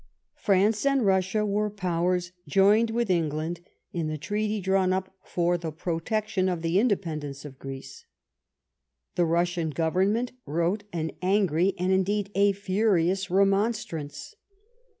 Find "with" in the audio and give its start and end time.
2.89-3.11